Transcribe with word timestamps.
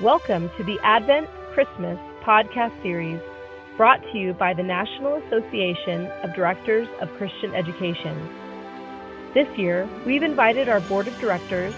Welcome 0.00 0.50
to 0.56 0.64
the 0.64 0.80
Advent 0.82 1.28
Christmas 1.52 1.96
podcast 2.24 2.82
series 2.82 3.20
brought 3.76 4.02
to 4.10 4.18
you 4.18 4.32
by 4.32 4.52
the 4.52 4.64
National 4.64 5.14
Association 5.22 6.06
of 6.24 6.34
Directors 6.34 6.88
of 7.00 7.08
Christian 7.12 7.54
Education. 7.54 8.28
This 9.34 9.46
year, 9.56 9.88
we've 10.04 10.24
invited 10.24 10.68
our 10.68 10.80
board 10.80 11.06
of 11.06 11.16
directors 11.20 11.72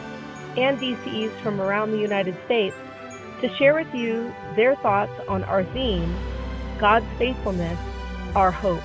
and 0.56 0.78
DCEs 0.78 1.30
from 1.42 1.60
around 1.60 1.90
the 1.90 1.98
United 1.98 2.34
States 2.46 2.74
to 3.42 3.54
share 3.56 3.74
with 3.74 3.94
you 3.94 4.32
their 4.56 4.76
thoughts 4.76 5.12
on 5.28 5.44
our 5.44 5.62
theme, 5.62 6.16
God's 6.78 7.04
faithfulness, 7.18 7.78
our 8.34 8.50
hope. 8.50 8.82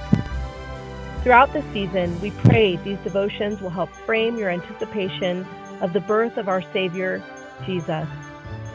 Throughout 1.23 1.53
the 1.53 1.63
season, 1.71 2.19
we 2.19 2.31
pray 2.31 2.75
these 2.75 2.99
devotions 3.05 3.61
will 3.61 3.69
help 3.69 3.91
frame 4.05 4.37
your 4.37 4.49
anticipation 4.49 5.47
of 5.79 5.93
the 5.93 6.01
birth 6.01 6.35
of 6.35 6.49
our 6.49 6.61
Savior, 6.73 7.23
Jesus, 7.65 8.09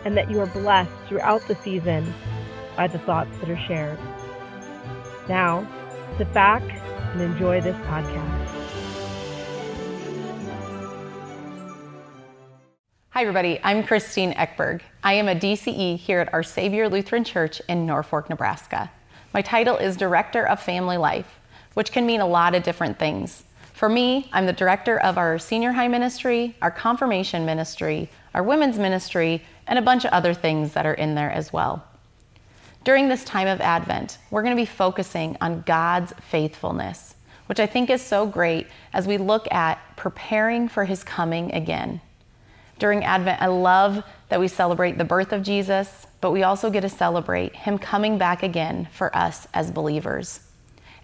and 0.06 0.16
that 0.16 0.30
you 0.30 0.38
are 0.40 0.46
blessed 0.46 0.92
throughout 1.08 1.42
the 1.48 1.56
season 1.56 2.14
by 2.76 2.86
the 2.86 2.98
thoughts 3.00 3.36
that 3.40 3.50
are 3.50 3.58
shared. 3.66 3.98
Now, 5.28 5.66
sit 6.16 6.32
back 6.32 6.62
and 7.12 7.20
enjoy 7.20 7.60
this 7.60 7.74
podcast. 7.88 8.46
Hi, 13.10 13.22
everybody. 13.22 13.58
I'm 13.64 13.82
Christine 13.82 14.32
Ekberg. 14.34 14.82
I 15.02 15.14
am 15.14 15.26
a 15.26 15.34
DCE 15.34 15.98
here 15.98 16.20
at 16.20 16.32
Our 16.32 16.44
Savior 16.44 16.88
Lutheran 16.88 17.24
Church 17.24 17.60
in 17.68 17.84
Norfolk, 17.84 18.30
Nebraska. 18.30 18.88
My 19.34 19.42
title 19.42 19.76
is 19.76 19.96
Director 19.96 20.46
of 20.46 20.62
Family 20.62 20.98
Life, 20.98 21.40
which 21.74 21.90
can 21.90 22.06
mean 22.06 22.20
a 22.20 22.28
lot 22.28 22.54
of 22.54 22.62
different 22.62 22.96
things. 22.96 23.42
For 23.72 23.88
me, 23.88 24.30
I'm 24.32 24.46
the 24.46 24.52
director 24.52 25.00
of 25.00 25.18
our 25.18 25.36
senior 25.40 25.72
high 25.72 25.88
ministry, 25.88 26.56
our 26.62 26.70
confirmation 26.70 27.44
ministry, 27.44 28.08
our 28.34 28.44
women's 28.44 28.78
ministry, 28.78 29.42
and 29.66 29.78
a 29.78 29.82
bunch 29.82 30.04
of 30.04 30.12
other 30.12 30.34
things 30.34 30.72
that 30.72 30.86
are 30.86 30.94
in 30.94 31.14
there 31.14 31.30
as 31.30 31.52
well. 31.52 31.84
During 32.84 33.08
this 33.08 33.24
time 33.24 33.48
of 33.48 33.60
Advent, 33.60 34.18
we're 34.30 34.42
going 34.42 34.54
to 34.54 34.62
be 34.62 34.66
focusing 34.66 35.36
on 35.40 35.62
God's 35.62 36.12
faithfulness, 36.20 37.16
which 37.46 37.58
I 37.58 37.66
think 37.66 37.90
is 37.90 38.00
so 38.00 38.26
great 38.26 38.68
as 38.92 39.08
we 39.08 39.18
look 39.18 39.50
at 39.52 39.80
preparing 39.96 40.68
for 40.68 40.84
his 40.84 41.02
coming 41.02 41.52
again. 41.52 42.00
During 42.78 43.04
Advent, 43.04 43.42
I 43.42 43.46
love 43.46 44.04
that 44.28 44.38
we 44.38 44.48
celebrate 44.48 44.98
the 44.98 45.04
birth 45.04 45.32
of 45.32 45.42
Jesus, 45.42 46.06
but 46.20 46.30
we 46.30 46.42
also 46.42 46.70
get 46.70 46.82
to 46.82 46.88
celebrate 46.88 47.56
him 47.56 47.78
coming 47.78 48.18
back 48.18 48.42
again 48.42 48.88
for 48.92 49.14
us 49.16 49.48
as 49.54 49.70
believers. 49.70 50.40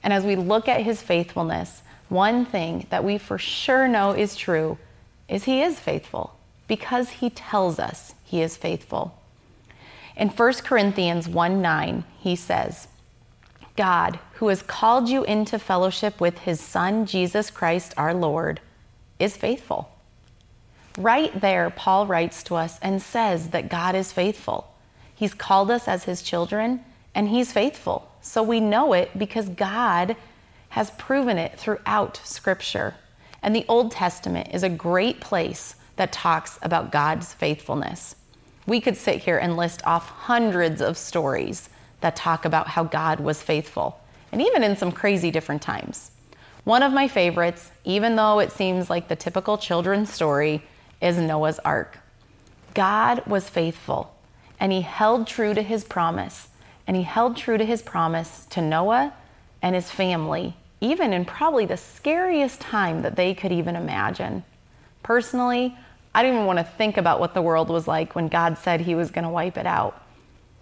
And 0.02 0.12
as 0.12 0.24
we 0.24 0.36
look 0.36 0.68
at 0.68 0.82
his 0.82 1.00
faithfulness, 1.00 1.82
one 2.08 2.44
thing 2.44 2.86
that 2.90 3.04
we 3.04 3.18
for 3.18 3.38
sure 3.38 3.88
know 3.88 4.12
is 4.12 4.36
true 4.36 4.78
is 5.28 5.44
he 5.44 5.62
is 5.62 5.80
faithful 5.80 6.36
because 6.68 7.08
he 7.10 7.30
tells 7.30 7.78
us 7.78 8.14
he 8.32 8.40
is 8.40 8.56
faithful. 8.56 9.14
In 10.16 10.30
1 10.30 10.52
Corinthians 10.64 11.28
1 11.28 11.60
9, 11.60 12.04
he 12.18 12.34
says, 12.34 12.88
God, 13.76 14.18
who 14.36 14.48
has 14.48 14.62
called 14.62 15.10
you 15.10 15.22
into 15.24 15.58
fellowship 15.58 16.18
with 16.18 16.38
his 16.38 16.58
Son, 16.58 17.04
Jesus 17.04 17.50
Christ 17.50 17.92
our 17.98 18.14
Lord, 18.14 18.60
is 19.18 19.36
faithful. 19.36 19.90
Right 20.96 21.38
there, 21.42 21.68
Paul 21.68 22.06
writes 22.06 22.42
to 22.44 22.54
us 22.54 22.78
and 22.80 23.02
says 23.02 23.50
that 23.50 23.68
God 23.68 23.94
is 23.94 24.12
faithful. 24.12 24.72
He's 25.14 25.34
called 25.34 25.70
us 25.70 25.86
as 25.86 26.04
his 26.04 26.22
children, 26.22 26.82
and 27.14 27.28
he's 27.28 27.52
faithful. 27.52 28.10
So 28.22 28.42
we 28.42 28.60
know 28.60 28.94
it 28.94 29.10
because 29.18 29.50
God 29.50 30.16
has 30.70 30.90
proven 30.92 31.36
it 31.36 31.58
throughout 31.58 32.18
Scripture. 32.24 32.94
And 33.42 33.54
the 33.54 33.66
Old 33.68 33.92
Testament 33.92 34.48
is 34.54 34.62
a 34.62 34.70
great 34.70 35.20
place 35.20 35.76
that 35.96 36.12
talks 36.12 36.58
about 36.62 36.90
God's 36.90 37.34
faithfulness. 37.34 38.16
We 38.66 38.80
could 38.80 38.96
sit 38.96 39.20
here 39.20 39.38
and 39.38 39.56
list 39.56 39.82
off 39.86 40.08
hundreds 40.08 40.80
of 40.80 40.96
stories 40.96 41.68
that 42.00 42.16
talk 42.16 42.44
about 42.44 42.68
how 42.68 42.84
God 42.84 43.20
was 43.20 43.42
faithful, 43.42 44.00
and 44.30 44.40
even 44.40 44.62
in 44.62 44.76
some 44.76 44.92
crazy 44.92 45.30
different 45.30 45.62
times. 45.62 46.10
One 46.64 46.82
of 46.82 46.92
my 46.92 47.08
favorites, 47.08 47.72
even 47.84 48.14
though 48.14 48.38
it 48.38 48.52
seems 48.52 48.88
like 48.88 49.08
the 49.08 49.16
typical 49.16 49.58
children's 49.58 50.12
story, 50.12 50.62
is 51.00 51.18
Noah's 51.18 51.58
Ark. 51.64 51.98
God 52.74 53.26
was 53.26 53.48
faithful, 53.48 54.14
and 54.60 54.70
he 54.70 54.82
held 54.82 55.26
true 55.26 55.54
to 55.54 55.62
his 55.62 55.82
promise, 55.82 56.48
and 56.86 56.96
he 56.96 57.02
held 57.02 57.36
true 57.36 57.58
to 57.58 57.64
his 57.64 57.82
promise 57.82 58.46
to 58.50 58.62
Noah 58.62 59.12
and 59.60 59.74
his 59.74 59.90
family, 59.90 60.54
even 60.80 61.12
in 61.12 61.24
probably 61.24 61.66
the 61.66 61.76
scariest 61.76 62.60
time 62.60 63.02
that 63.02 63.16
they 63.16 63.34
could 63.34 63.52
even 63.52 63.74
imagine. 63.74 64.44
Personally, 65.02 65.76
I 66.14 66.22
didn't 66.22 66.36
even 66.36 66.46
want 66.46 66.58
to 66.58 66.64
think 66.64 66.96
about 66.96 67.20
what 67.20 67.34
the 67.34 67.42
world 67.42 67.68
was 67.68 67.88
like 67.88 68.14
when 68.14 68.28
God 68.28 68.58
said 68.58 68.82
he 68.82 68.94
was 68.94 69.10
going 69.10 69.24
to 69.24 69.30
wipe 69.30 69.56
it 69.56 69.66
out. 69.66 70.02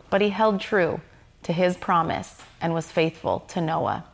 But 0.08 0.20
he 0.20 0.30
held 0.30 0.60
true 0.60 1.00
to 1.42 1.52
his 1.52 1.76
promise 1.76 2.42
and 2.60 2.74
was 2.74 2.90
faithful 2.90 3.40
to 3.48 3.60
Noah. 3.60 4.04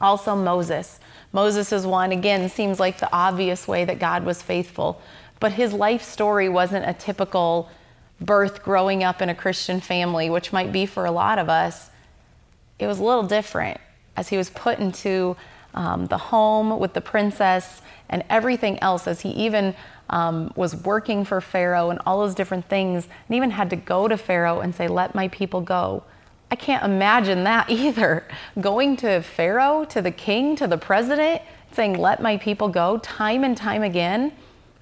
Also, 0.00 0.36
Moses. 0.36 1.00
Moses 1.32 1.72
is 1.72 1.86
one, 1.86 2.12
again, 2.12 2.48
seems 2.48 2.78
like 2.78 2.98
the 2.98 3.12
obvious 3.12 3.66
way 3.66 3.84
that 3.84 3.98
God 3.98 4.24
was 4.24 4.42
faithful, 4.42 5.00
but 5.40 5.52
his 5.52 5.72
life 5.72 6.02
story 6.02 6.48
wasn't 6.48 6.88
a 6.88 6.92
typical 6.92 7.70
birth 8.20 8.62
growing 8.62 9.02
up 9.02 9.20
in 9.20 9.28
a 9.28 9.34
Christian 9.34 9.80
family, 9.80 10.30
which 10.30 10.52
might 10.52 10.72
be 10.72 10.86
for 10.86 11.04
a 11.04 11.10
lot 11.10 11.38
of 11.38 11.48
us. 11.48 11.90
It 12.78 12.86
was 12.86 12.98
a 12.98 13.04
little 13.04 13.24
different 13.24 13.80
as 14.16 14.28
he 14.28 14.36
was 14.36 14.50
put 14.50 14.78
into 14.78 15.36
um, 15.74 16.06
the 16.06 16.18
home 16.18 16.78
with 16.78 16.92
the 16.92 17.00
princess 17.00 17.82
and 18.08 18.22
everything 18.30 18.78
else, 18.80 19.06
as 19.06 19.22
he 19.22 19.30
even 19.30 19.74
um, 20.10 20.52
was 20.56 20.76
working 20.76 21.24
for 21.24 21.40
Pharaoh 21.40 21.90
and 21.90 22.00
all 22.06 22.20
those 22.20 22.34
different 22.34 22.68
things, 22.68 23.08
and 23.28 23.36
even 23.36 23.50
had 23.50 23.70
to 23.70 23.76
go 23.76 24.08
to 24.08 24.16
Pharaoh 24.16 24.60
and 24.60 24.74
say, 24.74 24.88
Let 24.88 25.14
my 25.14 25.28
people 25.28 25.60
go. 25.60 26.02
I 26.50 26.56
can't 26.56 26.84
imagine 26.84 27.44
that 27.44 27.70
either. 27.70 28.26
Going 28.60 28.96
to 28.98 29.22
Pharaoh, 29.22 29.84
to 29.86 30.02
the 30.02 30.10
king, 30.10 30.56
to 30.56 30.66
the 30.66 30.78
president, 30.78 31.42
saying, 31.72 31.98
Let 31.98 32.22
my 32.22 32.36
people 32.36 32.68
go, 32.68 32.98
time 32.98 33.44
and 33.44 33.56
time 33.56 33.82
again, 33.82 34.32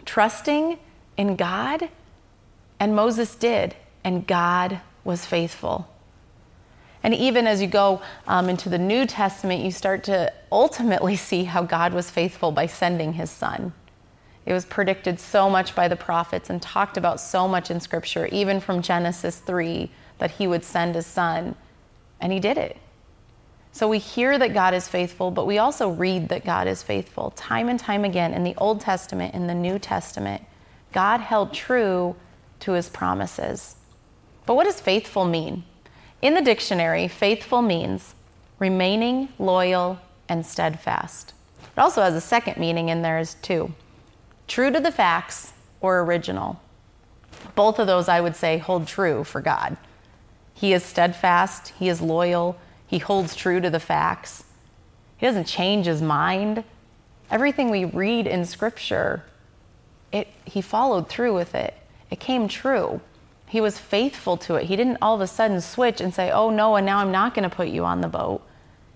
trusting 0.04 0.78
in 1.16 1.36
God. 1.36 1.88
And 2.80 2.96
Moses 2.96 3.34
did, 3.36 3.76
and 4.02 4.26
God 4.26 4.80
was 5.04 5.24
faithful. 5.24 5.88
And 7.02 7.14
even 7.14 7.46
as 7.46 7.60
you 7.60 7.66
go 7.66 8.00
um, 8.28 8.48
into 8.48 8.68
the 8.68 8.78
New 8.78 9.06
Testament, 9.06 9.62
you 9.62 9.70
start 9.70 10.04
to 10.04 10.32
ultimately 10.50 11.16
see 11.28 11.44
how 11.44 11.62
God 11.62 11.94
was 11.94 12.10
faithful 12.10 12.52
by 12.52 12.66
sending 12.66 13.14
his 13.14 13.30
son. 13.30 13.72
It 14.44 14.52
was 14.52 14.64
predicted 14.64 15.20
so 15.20 15.48
much 15.48 15.74
by 15.74 15.88
the 15.88 15.96
prophets 15.96 16.50
and 16.50 16.60
talked 16.60 16.96
about 16.96 17.20
so 17.20 17.46
much 17.46 17.70
in 17.70 17.80
Scripture, 17.80 18.26
even 18.26 18.60
from 18.60 18.82
Genesis 18.82 19.38
3, 19.38 19.90
that 20.18 20.32
he 20.32 20.46
would 20.46 20.64
send 20.64 20.94
his 20.94 21.06
son. 21.06 21.54
And 22.20 22.32
he 22.32 22.40
did 22.40 22.58
it. 22.58 22.76
So 23.72 23.88
we 23.88 23.98
hear 23.98 24.38
that 24.38 24.52
God 24.52 24.74
is 24.74 24.86
faithful, 24.86 25.30
but 25.30 25.46
we 25.46 25.58
also 25.58 25.88
read 25.88 26.28
that 26.28 26.44
God 26.44 26.66
is 26.68 26.82
faithful 26.82 27.30
time 27.30 27.68
and 27.68 27.80
time 27.80 28.04
again 28.04 28.34
in 28.34 28.44
the 28.44 28.54
Old 28.56 28.80
Testament, 28.80 29.34
in 29.34 29.46
the 29.46 29.54
New 29.54 29.78
Testament. 29.78 30.42
God 30.92 31.20
held 31.20 31.54
true 31.54 32.14
to 32.60 32.72
his 32.72 32.88
promises. 32.90 33.76
But 34.44 34.54
what 34.54 34.64
does 34.64 34.80
faithful 34.80 35.24
mean? 35.24 35.64
In 36.20 36.34
the 36.34 36.42
dictionary, 36.42 37.08
faithful 37.08 37.62
means 37.62 38.14
remaining 38.58 39.28
loyal 39.38 39.98
and 40.28 40.44
steadfast. 40.44 41.32
It 41.76 41.80
also 41.80 42.02
has 42.02 42.14
a 42.14 42.20
second 42.20 42.58
meaning 42.58 42.90
in 42.90 43.02
there 43.02 43.18
as 43.18 43.34
too. 43.34 43.74
True 44.52 44.70
to 44.70 44.80
the 44.80 44.92
facts 44.92 45.54
or 45.80 46.02
original. 46.02 46.60
Both 47.54 47.78
of 47.78 47.86
those 47.86 48.06
I 48.06 48.20
would 48.20 48.36
say 48.36 48.58
hold 48.58 48.86
true 48.86 49.24
for 49.24 49.40
God. 49.40 49.78
He 50.52 50.74
is 50.74 50.84
steadfast, 50.84 51.68
he 51.78 51.88
is 51.88 52.02
loyal, 52.02 52.58
he 52.86 52.98
holds 52.98 53.34
true 53.34 53.62
to 53.62 53.70
the 53.70 53.80
facts. 53.80 54.44
He 55.16 55.24
doesn't 55.24 55.46
change 55.46 55.86
his 55.86 56.02
mind. 56.02 56.64
Everything 57.30 57.70
we 57.70 57.86
read 57.86 58.26
in 58.26 58.44
scripture, 58.44 59.24
it 60.12 60.28
he 60.44 60.60
followed 60.60 61.08
through 61.08 61.34
with 61.34 61.54
it. 61.54 61.72
It 62.10 62.20
came 62.20 62.46
true. 62.46 63.00
He 63.46 63.62
was 63.62 63.78
faithful 63.78 64.36
to 64.36 64.56
it. 64.56 64.66
He 64.66 64.76
didn't 64.76 64.98
all 65.00 65.14
of 65.14 65.22
a 65.22 65.26
sudden 65.26 65.62
switch 65.62 65.98
and 65.98 66.12
say, 66.12 66.30
Oh, 66.30 66.50
no, 66.50 66.76
and 66.76 66.84
now 66.84 66.98
I'm 66.98 67.10
not 67.10 67.32
going 67.32 67.48
to 67.48 67.56
put 67.56 67.68
you 67.68 67.86
on 67.86 68.02
the 68.02 68.06
boat. 68.06 68.42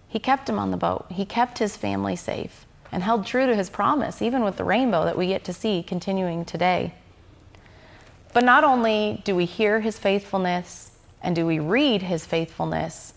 He 0.06 0.18
kept 0.18 0.50
him 0.50 0.58
on 0.58 0.70
the 0.70 0.76
boat. 0.76 1.06
He 1.08 1.24
kept 1.24 1.60
his 1.60 1.78
family 1.78 2.14
safe 2.14 2.65
and 2.92 3.02
held 3.02 3.26
true 3.26 3.46
to 3.46 3.56
his 3.56 3.70
promise, 3.70 4.22
even 4.22 4.42
with 4.42 4.56
the 4.56 4.64
rainbow 4.64 5.04
that 5.04 5.18
we 5.18 5.28
get 5.28 5.44
to 5.44 5.52
see 5.52 5.82
continuing 5.82 6.44
today. 6.44 6.94
But 8.32 8.44
not 8.44 8.64
only 8.64 9.22
do 9.24 9.34
we 9.34 9.46
hear 9.46 9.80
his 9.80 9.98
faithfulness 9.98 10.92
and 11.22 11.34
do 11.34 11.46
we 11.46 11.58
read 11.58 12.02
his 12.02 12.26
faithfulness, 12.26 13.14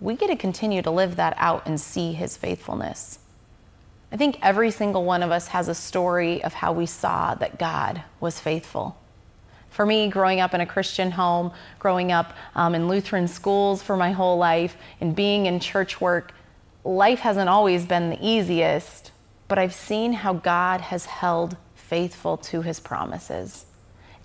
we 0.00 0.16
get 0.16 0.28
to 0.28 0.36
continue 0.36 0.82
to 0.82 0.90
live 0.90 1.16
that 1.16 1.34
out 1.36 1.66
and 1.66 1.80
see 1.80 2.12
his 2.12 2.36
faithfulness. 2.36 3.20
I 4.10 4.16
think 4.16 4.38
every 4.42 4.70
single 4.70 5.04
one 5.04 5.22
of 5.22 5.30
us 5.30 5.48
has 5.48 5.68
a 5.68 5.74
story 5.74 6.42
of 6.42 6.54
how 6.54 6.72
we 6.72 6.86
saw 6.86 7.34
that 7.34 7.58
God 7.58 8.02
was 8.20 8.40
faithful. 8.40 8.96
For 9.70 9.84
me, 9.84 10.08
growing 10.08 10.40
up 10.40 10.54
in 10.54 10.60
a 10.60 10.66
Christian 10.66 11.10
home, 11.12 11.52
growing 11.78 12.10
up 12.10 12.34
um, 12.54 12.74
in 12.74 12.88
Lutheran 12.88 13.28
schools 13.28 13.82
for 13.82 13.96
my 13.96 14.12
whole 14.12 14.38
life, 14.38 14.76
and 15.00 15.14
being 15.14 15.46
in 15.46 15.60
church 15.60 16.00
work, 16.00 16.32
life 16.84 17.20
hasn't 17.20 17.48
always 17.48 17.84
been 17.84 18.10
the 18.10 18.18
easiest, 18.26 19.12
but 19.48 19.58
I've 19.58 19.74
seen 19.74 20.12
how 20.12 20.34
God 20.34 20.80
has 20.80 21.06
held 21.06 21.56
faithful 21.74 22.36
to 22.36 22.62
his 22.62 22.80
promises. 22.80 23.66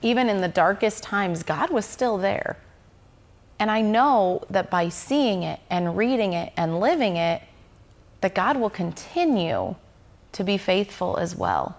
even 0.03 0.29
in 0.29 0.41
the 0.41 0.47
darkest 0.49 1.01
times, 1.01 1.41
God 1.41 1.71
was 1.71 1.85
still 1.85 2.17
there. 2.17 2.57
And 3.57 3.71
I 3.71 3.81
know 3.81 4.43
that 4.49 4.69
by 4.69 4.89
seeing 4.89 5.43
it 5.43 5.59
and 5.69 5.97
reading 5.97 6.33
it 6.33 6.51
and 6.57 6.79
living 6.79 7.15
it, 7.15 7.41
that 8.21 8.35
God 8.35 8.57
will 8.57 8.69
continue 8.69 9.75
to 10.33 10.43
be 10.43 10.57
faithful 10.57 11.17
as 11.17 11.35
well. 11.35 11.77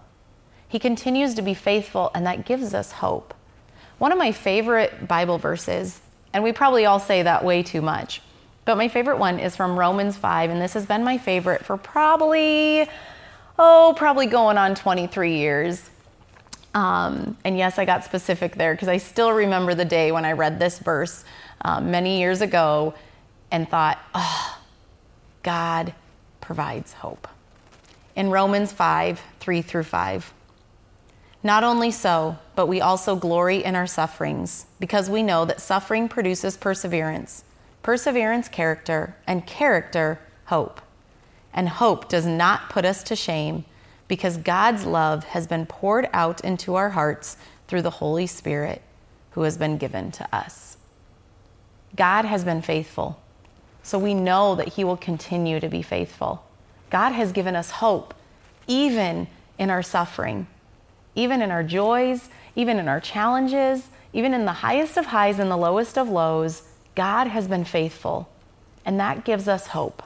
He 0.69 0.79
continues 0.79 1.35
to 1.35 1.43
be 1.43 1.55
faithful, 1.55 2.11
and 2.15 2.27
that 2.27 2.47
gives 2.47 2.75
us 2.75 2.93
hope. 2.93 3.35
One 3.99 4.11
of 4.11 4.19
my 4.19 4.33
favorite 4.33 5.07
Bible 5.07 5.39
verses, 5.39 6.01
and 6.33 6.43
we 6.43 6.53
probably 6.53 6.87
all 6.87 6.99
say 6.99 7.23
that 7.23 7.45
way 7.45 7.63
too 7.63 7.83
much, 7.83 8.23
but 8.65 8.77
my 8.77 8.89
favorite 8.89 9.19
one 9.19 9.39
is 9.39 9.57
from 9.57 9.79
Romans 9.79 10.17
5, 10.17 10.51
and 10.51 10.61
this 10.61 10.73
has 10.75 10.87
been 10.87 11.05
my 11.05 11.19
favorite 11.19 11.65
for 11.65 11.77
probably, 11.77 12.89
oh, 13.59 13.95
probably 13.97 14.27
going 14.27 14.57
on 14.57 14.75
23 14.75 15.37
years. 15.37 15.91
Um, 16.75 17.37
and 17.45 17.57
yes, 17.57 17.79
I 17.79 17.85
got 17.85 18.05
specific 18.05 18.57
there 18.57 18.75
because 18.75 18.89
I 18.89 18.97
still 18.97 19.33
remember 19.33 19.75
the 19.75 19.85
day 19.85 20.13
when 20.13 20.25
I 20.25 20.33
read 20.33 20.59
this 20.59 20.79
verse 20.79 21.25
um, 21.63 21.91
many 21.91 22.19
years 22.19 22.41
ago 22.41 22.95
and 23.51 23.69
thought, 23.69 23.99
oh, 24.15 24.59
God 25.43 25.95
provides 26.41 26.93
hope. 26.95 27.29
In 28.17 28.31
Romans 28.31 28.73
5 28.73 29.21
3 29.41 29.63
through 29.63 29.85
5. 29.85 30.33
Not 31.43 31.63
only 31.63 31.91
so, 31.91 32.39
but 32.57 32.67
we 32.67 32.81
also 32.81 33.15
glory 33.17 33.63
in 33.63 33.77
our 33.77 33.87
sufferings, 33.87 34.65
because 34.81 35.11
we 35.11 35.23
know 35.23 35.45
that 35.45 35.61
suffering 35.61 36.09
produces 36.09 36.57
perseverance, 36.57 37.45
perseverance, 37.85 38.49
character, 38.49 39.15
and 39.29 39.47
character, 39.47 40.19
hope. 40.47 40.81
And 41.53 41.69
hope 41.69 42.09
does 42.09 42.27
not 42.27 42.69
put 42.69 42.85
us 42.85 43.05
to 43.05 43.15
shame, 43.15 43.65
because 44.09 44.37
God's 44.37 44.85
love 44.85 45.23
has 45.27 45.47
been 45.47 45.67
poured 45.67 46.09
out 46.13 46.41
into 46.41 46.75
our 46.75 46.91
hearts 46.91 47.37
through 47.69 47.83
the 47.83 47.91
Holy 47.91 48.27
Spirit 48.27 48.83
who 49.31 49.43
has 49.43 49.57
been 49.57 49.79
given 49.79 50.11
to 50.11 50.35
us. 50.35 50.79
God 51.95 52.25
has 52.25 52.45
been 52.45 52.61
faithful, 52.61 53.21
so 53.85 54.01
we 54.01 54.15
know 54.15 54.57
that 54.57 54.71
He 54.71 54.83
will 54.83 54.97
continue 54.97 55.61
to 55.61 55.69
be 55.69 55.83
faithful. 55.83 56.45
God 56.91 57.13
has 57.13 57.31
given 57.31 57.55
us 57.55 57.71
hope, 57.71 58.13
even 58.67 59.29
in 59.57 59.71
our 59.71 59.83
suffering 59.85 60.49
even 61.15 61.43
in 61.43 61.51
our 61.51 61.63
joys, 61.63 62.29
even 62.57 62.79
in 62.79 62.89
our 62.89 63.01
challenges, 63.01 63.89
even 64.13 64.35
in 64.35 64.45
the 64.45 64.53
highest 64.53 64.97
of 64.97 65.07
highs 65.07 65.39
and 65.39 65.51
the 65.51 65.57
lowest 65.57 65.97
of 65.99 66.09
lows, 66.09 66.63
God 66.95 67.29
has 67.29 67.49
been 67.49 67.65
faithful. 67.65 68.29
And 68.85 69.01
that 69.01 69.25
gives 69.25 69.49
us 69.49 69.69
hope. 69.69 70.03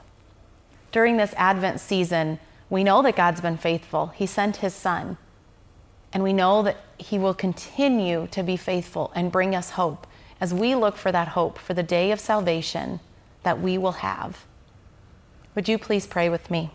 During 0.91 1.17
this 1.17 1.33
Advent 1.37 1.79
season, 1.79 2.39
we 2.69 2.83
know 2.83 3.01
that 3.01 3.15
God's 3.15 3.41
been 3.41 3.57
faithful. 3.57 4.07
He 4.07 4.25
sent 4.25 4.57
His 4.57 4.73
Son. 4.73 5.17
And 6.13 6.23
we 6.23 6.33
know 6.33 6.63
that 6.63 6.77
He 6.97 7.19
will 7.19 7.33
continue 7.33 8.27
to 8.31 8.41
be 8.41 8.57
faithful 8.57 9.11
and 9.13 9.31
bring 9.31 9.55
us 9.55 9.71
hope 9.71 10.07
as 10.41 10.53
we 10.53 10.73
look 10.75 10.95
for 10.95 11.11
that 11.11 11.29
hope 11.29 11.59
for 11.59 11.73
the 11.73 11.83
day 11.83 12.11
of 12.11 12.19
salvation 12.19 12.99
that 13.43 13.59
we 13.61 13.77
will 13.77 13.93
have. 13.93 14.45
Would 15.55 15.67
you 15.67 15.77
please 15.77 16.07
pray 16.07 16.29
with 16.29 16.49
me? 16.49 16.71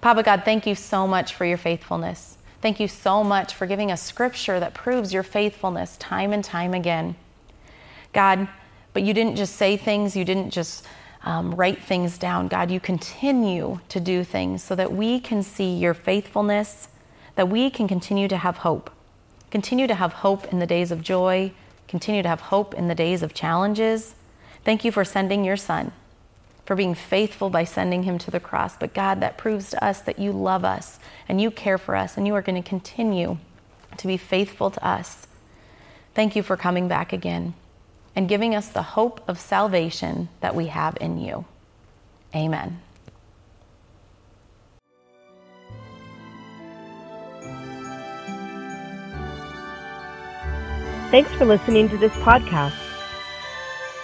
Papa 0.00 0.22
God, 0.22 0.42
thank 0.44 0.66
you 0.66 0.74
so 0.74 1.08
much 1.08 1.34
for 1.34 1.44
your 1.44 1.58
faithfulness. 1.58 2.38
Thank 2.62 2.78
you 2.78 2.88
so 2.88 3.24
much 3.24 3.54
for 3.54 3.66
giving 3.66 3.90
us 3.90 4.02
scripture 4.02 4.60
that 4.60 4.74
proves 4.74 5.12
your 5.12 5.22
faithfulness 5.22 5.96
time 5.96 6.32
and 6.32 6.44
time 6.44 6.72
again. 6.74 7.16
God, 8.12 8.48
but 8.98 9.04
you 9.04 9.14
didn't 9.14 9.36
just 9.36 9.54
say 9.54 9.76
things, 9.76 10.16
you 10.16 10.24
didn't 10.24 10.50
just 10.50 10.84
um, 11.22 11.54
write 11.54 11.80
things 11.80 12.18
down. 12.18 12.48
God, 12.48 12.68
you 12.68 12.80
continue 12.80 13.78
to 13.90 14.00
do 14.00 14.24
things 14.24 14.60
so 14.60 14.74
that 14.74 14.92
we 14.92 15.20
can 15.20 15.44
see 15.44 15.72
your 15.72 15.94
faithfulness, 15.94 16.88
that 17.36 17.48
we 17.48 17.70
can 17.70 17.86
continue 17.86 18.26
to 18.26 18.36
have 18.36 18.56
hope. 18.56 18.90
Continue 19.52 19.86
to 19.86 19.94
have 19.94 20.14
hope 20.14 20.52
in 20.52 20.58
the 20.58 20.66
days 20.66 20.90
of 20.90 21.00
joy, 21.00 21.52
continue 21.86 22.24
to 22.24 22.28
have 22.28 22.40
hope 22.40 22.74
in 22.74 22.88
the 22.88 22.94
days 22.96 23.22
of 23.22 23.34
challenges. 23.34 24.16
Thank 24.64 24.84
you 24.84 24.90
for 24.90 25.04
sending 25.04 25.44
your 25.44 25.56
son 25.56 25.92
for 26.66 26.74
being 26.74 26.96
faithful 26.96 27.50
by 27.50 27.62
sending 27.62 28.02
him 28.02 28.18
to 28.18 28.32
the 28.32 28.40
cross. 28.40 28.76
But 28.76 28.94
God, 28.94 29.20
that 29.20 29.38
proves 29.38 29.70
to 29.70 29.84
us 29.84 30.00
that 30.00 30.18
you 30.18 30.32
love 30.32 30.64
us 30.64 30.98
and 31.28 31.40
you 31.40 31.52
care 31.52 31.78
for 31.78 31.94
us 31.94 32.16
and 32.16 32.26
you 32.26 32.34
are 32.34 32.42
going 32.42 32.60
to 32.60 32.68
continue 32.68 33.38
to 33.96 34.06
be 34.08 34.16
faithful 34.16 34.72
to 34.72 34.84
us. 34.84 35.28
Thank 36.14 36.34
you 36.34 36.42
for 36.42 36.56
coming 36.56 36.88
back 36.88 37.12
again 37.12 37.54
and 38.14 38.28
giving 38.28 38.54
us 38.54 38.68
the 38.68 38.82
hope 38.82 39.20
of 39.28 39.38
salvation 39.38 40.28
that 40.40 40.54
we 40.54 40.66
have 40.66 40.96
in 41.00 41.18
you. 41.18 41.44
Amen. 42.34 42.80
Thanks 51.10 51.32
for 51.32 51.46
listening 51.46 51.88
to 51.88 51.96
this 51.96 52.12
podcast. 52.16 52.76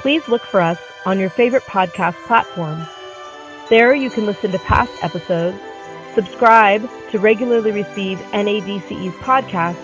Please 0.01 0.27
look 0.27 0.43
for 0.43 0.61
us 0.61 0.79
on 1.05 1.21
your 1.21 1.29
favorite 1.29 1.63
podcast 1.65 2.15
platform. 2.25 2.87
There 3.69 3.95
you 3.95 4.09
can 4.09 4.25
listen 4.25 4.53
to 4.53 4.59
past 4.61 4.93
episodes, 5.03 5.59
subscribe 6.15 6.89
to 7.11 7.19
regularly 7.19 7.73
receive 7.73 8.19
NADCE's 8.33 9.15
podcasts 9.17 9.77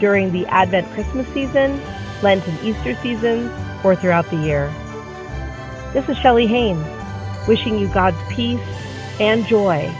during 0.00 0.32
the 0.32 0.44
Advent 0.46 0.90
Christmas 0.92 1.26
season, 1.28 1.80
Lent 2.22 2.46
and 2.46 2.60
Easter 2.62 2.94
seasons, 2.96 3.50
or 3.84 3.94
throughout 3.94 4.28
the 4.30 4.36
year. 4.36 4.72
This 5.92 6.08
is 6.08 6.16
Shelley 6.18 6.46
Haynes, 6.46 6.84
wishing 7.46 7.78
you 7.78 7.88
God's 7.88 8.16
peace 8.28 8.60
and 9.20 9.46
joy 9.46 9.94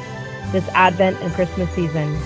this 0.53 0.69
Advent 0.75 1.21
and 1.23 1.33
Christmas 1.33 1.71
season. 1.71 2.17